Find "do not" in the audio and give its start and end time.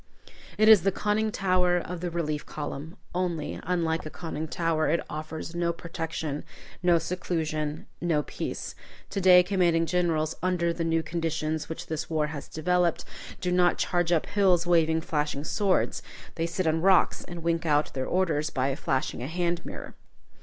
13.41-13.77